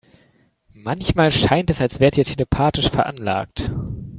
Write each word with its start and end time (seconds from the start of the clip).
Manchmal 0.73 1.31
scheint 1.31 1.69
es, 1.69 1.79
als 1.79 1.99
wärt 1.99 2.17
ihr 2.17 2.25
telepathisch 2.25 2.89
veranlagt. 2.89 3.71